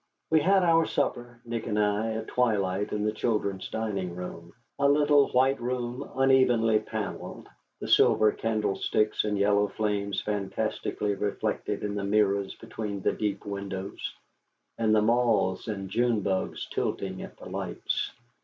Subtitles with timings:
[0.31, 4.51] We had our supper, Nick and I, at twilight, in the children's dining room.
[4.79, 7.47] A little white room, unevenly panelled,
[7.79, 14.15] the silver candlesticks and yellow flames fantastically reflected in the mirrors between the deep windows,
[14.75, 18.11] and the moths and June bugs tilting at the lights.